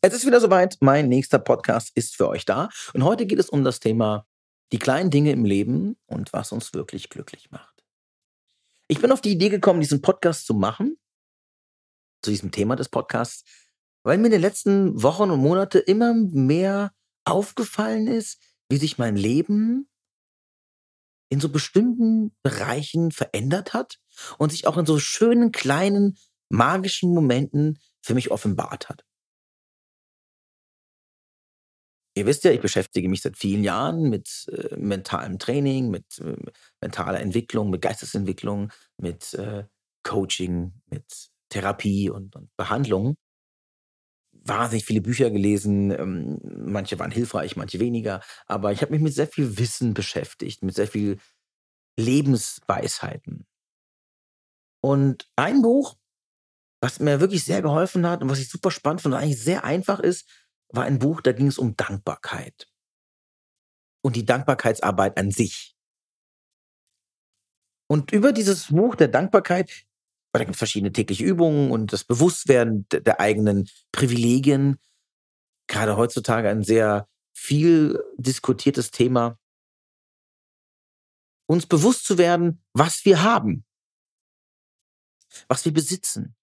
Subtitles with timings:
[0.00, 0.78] Es ist wieder soweit.
[0.80, 2.70] Mein nächster Podcast ist für euch da.
[2.94, 4.26] Und heute geht es um das Thema
[4.72, 7.84] die kleinen Dinge im Leben und was uns wirklich glücklich macht.
[8.88, 10.96] Ich bin auf die Idee gekommen, diesen Podcast zu machen,
[12.22, 13.44] zu diesem Thema des Podcasts,
[14.04, 16.94] weil mir in den letzten Wochen und Monaten immer mehr
[17.24, 19.86] aufgefallen ist, wie sich mein Leben
[21.28, 23.98] in so bestimmten Bereichen verändert hat
[24.38, 26.16] und sich auch in so schönen, kleinen,
[26.48, 29.04] magischen Momenten für mich offenbart hat.
[32.16, 36.36] Ihr wisst ja, ich beschäftige mich seit vielen Jahren mit äh, mentalem Training, mit äh,
[36.80, 39.64] mentaler Entwicklung, mit Geistesentwicklung, mit äh,
[40.04, 43.16] Coaching, mit Therapie und, und Behandlung.
[44.32, 49.14] Wahnsinnig viele Bücher gelesen, ähm, manche waren hilfreich, manche weniger, aber ich habe mich mit
[49.14, 51.18] sehr viel Wissen beschäftigt, mit sehr viel
[51.98, 53.46] Lebensweisheiten.
[54.82, 55.96] Und ein Buch,
[56.84, 59.64] was mir wirklich sehr geholfen hat und was ich super spannend fand und eigentlich sehr
[59.64, 60.28] einfach ist,
[60.68, 62.68] war ein Buch, da ging es um Dankbarkeit.
[64.02, 65.74] Und die Dankbarkeitsarbeit an sich.
[67.88, 69.86] Und über dieses Buch der Dankbarkeit,
[70.32, 74.78] da gibt es verschiedene tägliche Übungen und das Bewusstwerden der eigenen Privilegien,
[75.68, 79.38] gerade heutzutage ein sehr viel diskutiertes Thema,
[81.46, 83.64] uns bewusst zu werden, was wir haben,
[85.48, 86.36] was wir besitzen,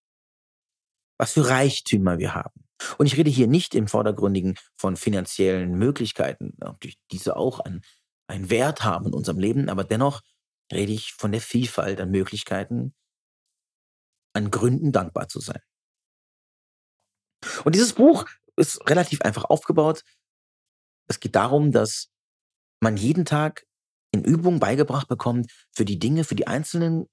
[1.22, 2.66] was für Reichtümer wir haben.
[2.97, 7.83] Und ich rede hier nicht im Vordergründigen von finanziellen Möglichkeiten, natürlich diese auch einen,
[8.27, 10.22] einen Wert haben in unserem Leben, aber dennoch
[10.73, 12.95] rede ich von der Vielfalt an Möglichkeiten,
[14.33, 15.61] an Gründen dankbar zu sein.
[17.65, 20.04] Und dieses Buch ist relativ einfach aufgebaut.
[21.08, 22.10] Es geht darum, dass
[22.80, 23.67] man jeden Tag
[24.11, 27.08] in Übung beigebracht bekommt, für die Dinge, für die einzelnen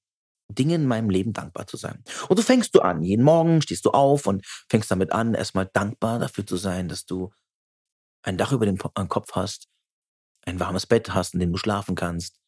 [0.49, 2.03] Dinge in meinem Leben dankbar zu sein.
[2.29, 3.03] Und so fängst du an.
[3.03, 7.05] Jeden Morgen stehst du auf und fängst damit an, erstmal dankbar dafür zu sein, dass
[7.05, 7.31] du
[8.23, 9.69] ein Dach über den Kopf hast,
[10.47, 12.39] ein warmes Bett hast, in dem du schlafen kannst,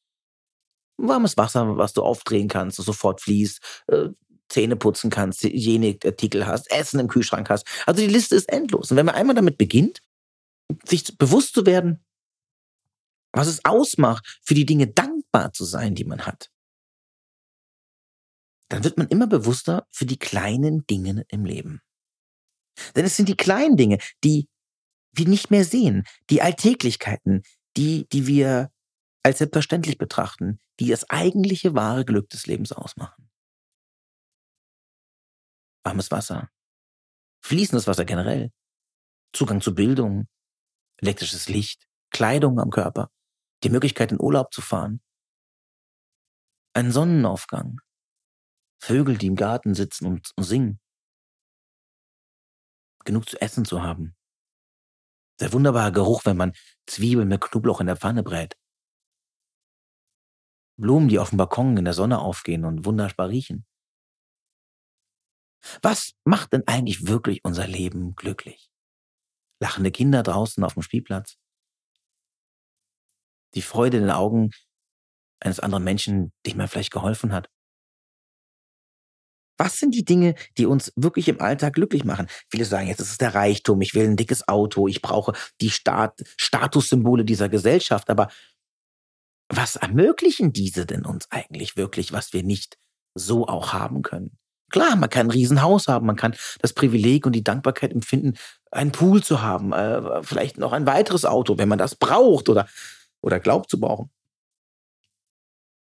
[0.97, 4.09] warmes Wasser, was du aufdrehen kannst, das sofort fließt, äh,
[4.49, 7.67] Zähne putzen kannst, Hygieneartikel hast, Essen im Kühlschrank hast.
[7.87, 8.91] Also die Liste ist endlos.
[8.91, 10.03] Und wenn man einmal damit beginnt,
[10.85, 12.05] sich bewusst zu werden,
[13.33, 16.51] was es ausmacht, für die Dinge dankbar zu sein, die man hat,
[18.71, 21.83] dann wird man immer bewusster für die kleinen Dinge im Leben.
[22.95, 24.49] Denn es sind die kleinen Dinge, die
[25.13, 27.43] wir nicht mehr sehen, die Alltäglichkeiten,
[27.77, 28.73] die, die wir
[29.23, 33.29] als selbstverständlich betrachten, die das eigentliche wahre Glück des Lebens ausmachen.
[35.85, 36.49] Warmes Wasser,
[37.43, 38.53] fließendes Wasser generell,
[39.33, 40.29] Zugang zu Bildung,
[40.99, 43.11] elektrisches Licht, Kleidung am Körper,
[43.65, 45.03] die Möglichkeit in Urlaub zu fahren,
[46.73, 47.81] ein Sonnenaufgang,
[48.81, 50.81] Vögel, die im Garten sitzen und, singen.
[53.05, 54.17] Genug zu essen zu haben.
[55.41, 56.53] Der wunderbare Geruch, wenn man
[56.87, 58.57] Zwiebeln mit Knoblauch in der Pfanne brät.
[60.79, 63.67] Blumen, die auf dem Balkon in der Sonne aufgehen und wunderbar riechen.
[65.83, 68.71] Was macht denn eigentlich wirklich unser Leben glücklich?
[69.61, 71.37] Lachende Kinder draußen auf dem Spielplatz?
[73.55, 74.51] Die Freude in den Augen
[75.39, 77.51] eines anderen Menschen, dem man vielleicht geholfen hat?
[79.61, 82.29] Was sind die Dinge, die uns wirklich im Alltag glücklich machen?
[82.49, 85.69] Viele sagen jetzt, es ist der Reichtum, ich will ein dickes Auto, ich brauche die
[85.69, 88.09] Stat Statussymbole dieser Gesellschaft.
[88.09, 88.31] Aber
[89.51, 92.79] was ermöglichen diese denn uns eigentlich wirklich, was wir nicht
[93.15, 94.39] so auch haben können?
[94.71, 98.39] Klar, man kann ein Riesenhaus haben, man kann das Privileg und die Dankbarkeit empfinden,
[98.71, 102.67] einen Pool zu haben, äh, vielleicht noch ein weiteres Auto, wenn man das braucht oder,
[103.21, 104.11] oder glaubt zu brauchen.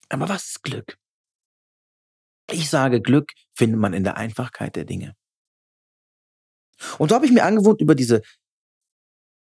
[0.09, 0.97] Aber was ist Glück?
[2.51, 5.17] Ich sage, Glück findet man in der Einfachkeit der Dinge.
[6.99, 8.23] Und so habe ich mir angewohnt, über diese,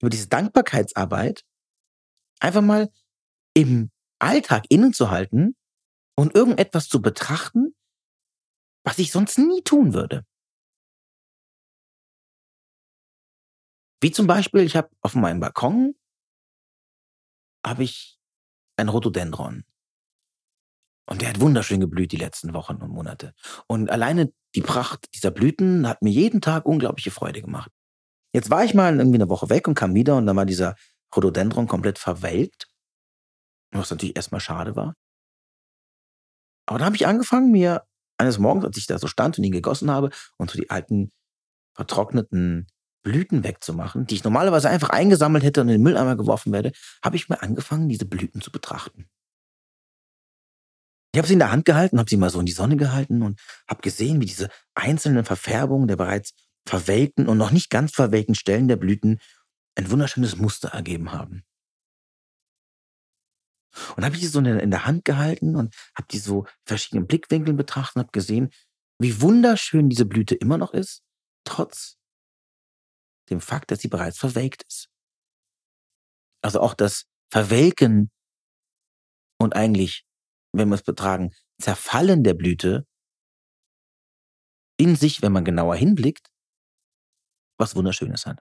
[0.01, 1.45] über diese Dankbarkeitsarbeit
[2.41, 2.91] einfach mal
[3.55, 5.55] im Alltag innenzuhalten
[6.17, 7.75] und irgendetwas zu betrachten,
[8.85, 10.25] was ich sonst nie tun würde.
[14.01, 15.95] Wie zum Beispiel, ich habe auf meinem Balkon
[17.65, 18.19] habe ich
[18.77, 19.65] ein Rhododendron.
[21.09, 23.33] Und der hat wunderschön geblüht die letzten Wochen und Monate.
[23.69, 27.71] Und alleine die Pracht dieser Blüten hat mir jeden Tag unglaubliche Freude gemacht.
[28.33, 30.75] Jetzt war ich mal irgendwie eine Woche weg und kam wieder und dann war dieser
[31.15, 32.67] Rhododendron komplett verwelkt.
[33.71, 34.95] Was natürlich erstmal schade war.
[36.67, 37.85] Aber dann habe ich angefangen, mir
[38.19, 41.13] eines Morgens, als ich da so stand und ihn gegossen habe und so die alten
[41.75, 42.67] vertrockneten
[43.03, 46.73] Blüten wegzumachen, die ich normalerweise einfach eingesammelt hätte und in den Mülleimer geworfen werde,
[47.05, 49.09] habe ich mir angefangen, diese Blüten zu betrachten.
[51.17, 53.23] Ich habe sie in der Hand gehalten, habe sie mal so in die Sonne gehalten
[53.23, 56.35] und habe gesehen, wie diese einzelnen Verfärbungen der bereits
[56.69, 59.19] verwelkten und noch nicht ganz verwelkten Stellen der Blüten
[59.77, 61.43] ein wunderschönes Muster ergeben haben.
[63.97, 67.57] Und habe ich die so in der Hand gehalten und habe die so verschiedenen Blickwinkeln
[67.57, 68.51] betrachtet und habe gesehen,
[68.99, 71.03] wie wunderschön diese Blüte immer noch ist,
[71.45, 71.97] trotz
[73.31, 74.91] dem Fakt, dass sie bereits verwelkt ist.
[76.43, 78.11] Also auch das Verwelken
[79.39, 80.06] und eigentlich,
[80.59, 82.87] wenn wir es betragen, Zerfallen der Blüte
[84.79, 86.29] in sich, wenn man genauer hinblickt,
[87.59, 88.41] was Wunderschönes hat.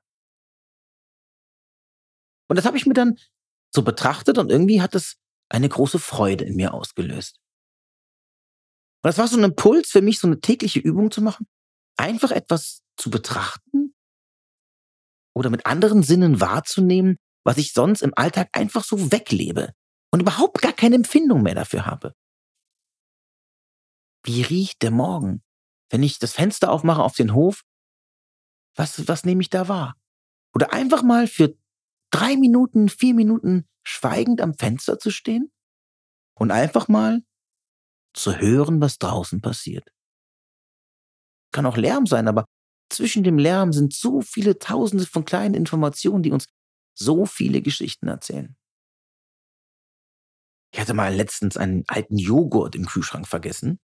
[2.49, 3.17] Und das habe ich mir dann
[3.73, 5.17] so betrachtet und irgendwie hat es
[5.49, 7.39] eine große Freude in mir ausgelöst.
[9.03, 11.47] Und das war so ein Impuls für mich, so eine tägliche Übung zu machen,
[11.97, 13.93] einfach etwas zu betrachten
[15.35, 19.73] oder mit anderen Sinnen wahrzunehmen, was ich sonst im Alltag einfach so weglebe
[20.15, 22.15] und überhaupt gar keine Empfindung mehr dafür habe.
[24.23, 25.43] Wie riecht der Morgen?
[25.89, 27.63] Wenn ich das Fenster aufmache auf den Hof,
[28.77, 29.97] was, was nehme ich da wahr?
[30.53, 31.57] Oder einfach mal für
[32.11, 35.51] drei Minuten, vier Minuten schweigend am Fenster zu stehen
[36.33, 37.21] und einfach mal
[38.13, 39.91] zu hören, was draußen passiert.
[41.51, 42.45] Kann auch Lärm sein, aber
[42.89, 46.47] zwischen dem Lärm sind so viele Tausende von kleinen Informationen, die uns
[46.97, 48.55] so viele Geschichten erzählen.
[50.75, 53.79] Ich hatte mal letztens einen alten Joghurt im Kühlschrank vergessen.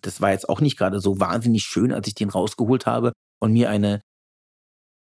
[0.00, 3.12] Das war jetzt auch nicht gerade so wahnsinnig schön, als ich den rausgeholt habe
[3.42, 4.00] und mir eine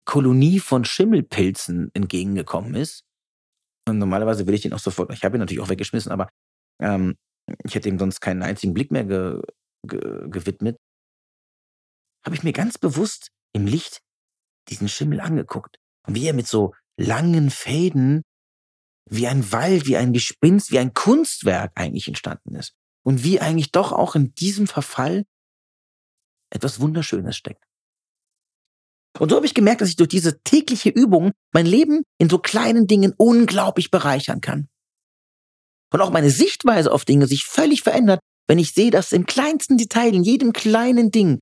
[0.05, 3.05] Kolonie von Schimmelpilzen entgegengekommen ist.
[3.89, 6.31] Und normalerweise will ich den auch sofort, ich habe ihn natürlich auch weggeschmissen, aber
[6.83, 7.15] ähm,
[7.63, 9.41] ich hätte ihm sonst keinen einzigen Blick mehr ge,
[9.87, 10.79] ge, gewidmet.
[12.27, 14.01] Habe ich mir ganz bewusst im Licht
[14.69, 15.77] diesen Schimmel angeguckt.
[16.09, 18.25] Und wie er mit so langen Fäden,
[19.11, 22.75] wie ein Wald, wie ein Gespinst, wie ein Kunstwerk eigentlich entstanden ist.
[23.05, 25.25] Und wie eigentlich doch auch in diesem Verfall
[26.51, 27.65] etwas Wunderschönes steckt.
[29.19, 32.39] Und so habe ich gemerkt, dass ich durch diese tägliche Übung mein Leben in so
[32.39, 34.69] kleinen Dingen unglaublich bereichern kann.
[35.93, 39.77] Und auch meine Sichtweise auf Dinge sich völlig verändert, wenn ich sehe, dass im kleinsten
[39.77, 41.39] Detail, in jedem kleinen Ding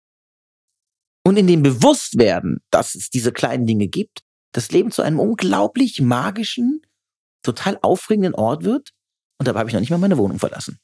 [1.25, 4.21] und in dem Bewusstwerden, dass es diese kleinen Dinge gibt,
[4.53, 6.83] das Leben zu einem unglaublich magischen,
[7.47, 8.91] total aufregenden Ort wird.
[9.39, 10.79] Und dabei habe ich noch nicht mal meine Wohnung verlassen.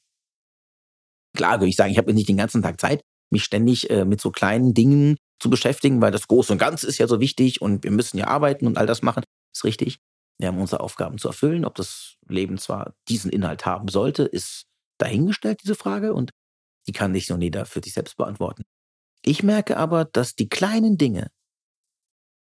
[1.35, 3.01] Klar, würde ich sagen, ich habe nicht den ganzen Tag Zeit,
[3.31, 6.99] mich ständig äh, mit so kleinen Dingen zu beschäftigen, weil das Große und Ganze ist
[6.99, 9.23] ja so wichtig und wir müssen ja arbeiten und all das machen.
[9.53, 9.97] Ist richtig.
[10.39, 11.65] Wir haben unsere Aufgaben zu erfüllen.
[11.65, 14.65] Ob das Leben zwar diesen Inhalt haben sollte, ist
[14.99, 16.13] dahingestellt, diese Frage.
[16.13, 16.31] Und
[16.87, 18.63] die kann nicht nur jeder für sich selbst beantworten.
[19.23, 21.31] Ich merke aber, dass die kleinen Dinge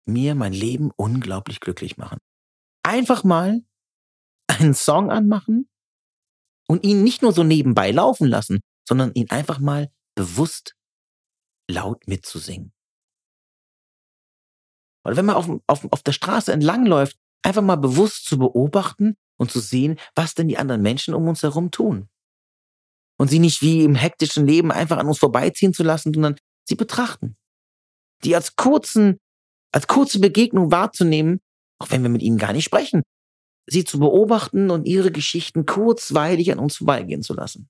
[0.06, 2.18] mir mein Leben unglaublich glücklich machen.
[2.82, 3.62] Einfach mal
[4.58, 5.68] einen Song anmachen
[6.68, 10.74] und ihn nicht nur so nebenbei laufen lassen, sondern ihn einfach mal bewusst
[11.70, 12.72] laut mitzusingen.
[15.04, 19.50] Oder wenn man auf, auf, auf der Straße entlangläuft, einfach mal bewusst zu beobachten und
[19.50, 22.08] zu sehen, was denn die anderen Menschen um uns herum tun.
[23.18, 26.74] Und sie nicht wie im hektischen Leben einfach an uns vorbeiziehen zu lassen, sondern sie
[26.74, 27.36] betrachten.
[28.24, 29.18] Die als kurzen,
[29.72, 31.40] als kurze Begegnung wahrzunehmen,
[31.80, 33.02] auch wenn wir mit ihnen gar nicht sprechen.
[33.70, 37.68] Sie zu beobachten und ihre Geschichten kurzweilig an uns vorbeigehen zu lassen.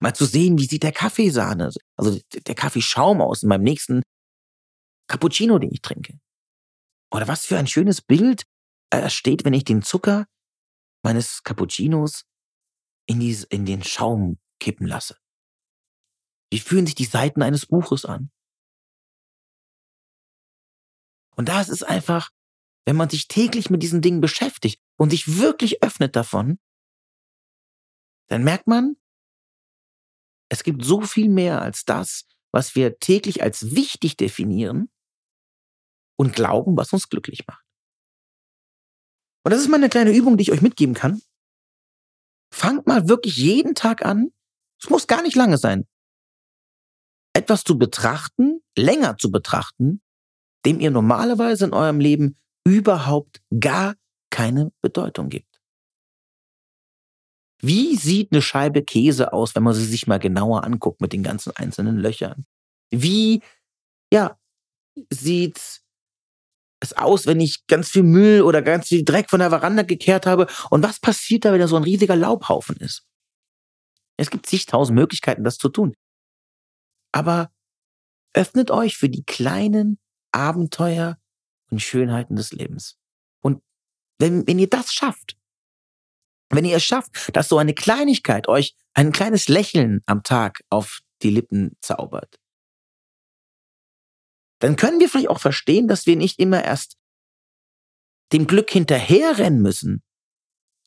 [0.00, 4.02] Mal zu sehen, wie sieht der Kaffeesahne, also der Kaffeeschaum aus in meinem nächsten
[5.08, 6.18] Cappuccino, den ich trinke.
[7.10, 8.44] Oder was für ein schönes Bild
[8.90, 10.26] äh, steht, wenn ich den Zucker
[11.02, 12.24] meines Cappuccinos
[13.08, 15.16] in, die, in den Schaum kippen lasse.
[16.50, 18.30] Wie fühlen sich die Seiten eines Buches an?
[21.36, 22.30] Und da ist einfach,
[22.86, 26.58] wenn man sich täglich mit diesen Dingen beschäftigt und sich wirklich öffnet davon,
[28.28, 28.96] dann merkt man,
[30.48, 34.88] es gibt so viel mehr als das, was wir täglich als wichtig definieren
[36.16, 37.64] und glauben, was uns glücklich macht.
[39.44, 41.20] Und das ist mal eine kleine Übung, die ich euch mitgeben kann.
[42.52, 44.32] Fangt mal wirklich jeden Tag an,
[44.80, 45.86] es muss gar nicht lange sein,
[47.32, 50.00] etwas zu betrachten, länger zu betrachten,
[50.64, 53.94] dem ihr normalerweise in eurem Leben überhaupt gar
[54.28, 55.60] keine Bedeutung gibt.
[57.62, 61.22] Wie sieht eine Scheibe Käse aus, wenn man sie sich mal genauer anguckt mit den
[61.22, 62.44] ganzen einzelnen Löchern?
[62.90, 63.40] Wie,
[64.12, 64.36] ja,
[65.10, 65.80] sieht
[66.80, 70.26] es aus, wenn ich ganz viel Müll oder ganz viel Dreck von der Veranda gekehrt
[70.26, 70.48] habe?
[70.68, 73.06] Und was passiert da, wenn da so ein riesiger Laubhaufen ist?
[74.18, 75.94] Es gibt zigtausend Möglichkeiten, das zu tun.
[77.12, 77.50] Aber
[78.34, 79.98] öffnet euch für die kleinen
[80.32, 81.16] Abenteuer
[81.70, 82.96] und Schönheiten des Lebens.
[83.42, 83.62] Und
[84.18, 85.36] wenn, wenn ihr das schafft,
[86.50, 91.00] wenn ihr es schafft, dass so eine Kleinigkeit euch ein kleines Lächeln am Tag auf
[91.22, 92.38] die Lippen zaubert,
[94.60, 96.96] dann können wir vielleicht auch verstehen, dass wir nicht immer erst
[98.32, 100.02] dem Glück hinterherrennen müssen,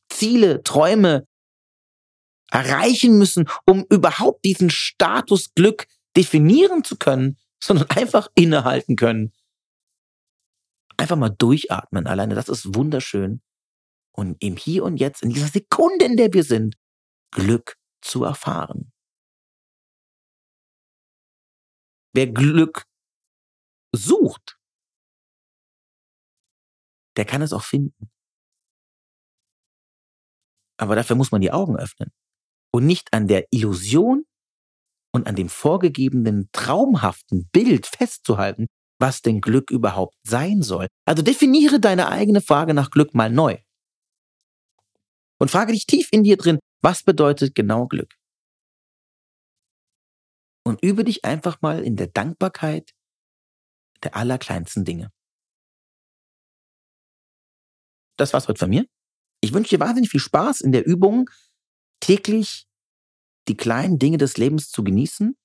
[0.10, 1.28] Ziele, Träume
[2.52, 9.34] erreichen müssen, um überhaupt diesen Status Glück definieren zu können, sondern einfach innehalten können.
[11.00, 12.08] Einfach mal durchatmen.
[12.08, 13.42] Alleine das ist wunderschön.
[14.12, 16.76] Und im Hier und Jetzt, in dieser Sekunde, in der wir sind,
[17.32, 18.92] Glück zu erfahren.
[22.14, 22.84] Wer Glück
[23.96, 24.60] sucht,
[27.16, 28.12] der kann es auch finden.
[30.78, 32.12] Aber dafür muss man die Augen öffnen
[32.74, 34.26] und nicht an der Illusion
[35.14, 38.68] und an dem vorgegebenen traumhaften Bild festzuhalten,
[39.00, 40.88] was denn Glück überhaupt sein soll.
[41.06, 43.58] Also definiere deine eigene Frage nach Glück mal neu.
[45.40, 48.14] Und frage dich tief in dir drin, was bedeutet genau Glück?
[50.66, 52.92] Und übe dich einfach mal in der Dankbarkeit
[54.04, 55.12] der allerkleinsten Dinge.
[58.18, 58.86] Das war's heute von mir.
[59.42, 61.30] Ich wünsche dir wahnsinnig viel Spaß in der Übung,
[62.02, 62.68] täglich
[63.48, 65.38] die kleinen Dinge des Lebens zu genießen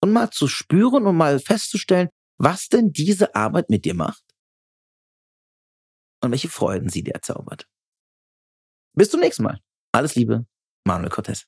[0.00, 2.08] und mal zu spüren und mal festzustellen,
[2.44, 4.22] was denn diese Arbeit mit dir macht
[6.22, 7.66] und welche Freuden sie dir erzaubert.
[8.92, 9.60] Bis zum nächsten Mal.
[9.92, 10.46] Alles Liebe,
[10.86, 11.46] Manuel Cortez.